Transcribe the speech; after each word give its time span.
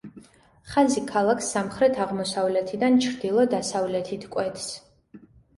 ხაზი 0.75 1.03
ქალაქს 1.11 1.49
სამხრეთ-აღმოსავლეთიდან 1.57 2.97
ჩრდილო-დასავლეთით 3.07 4.29
კვეთს. 4.37 4.71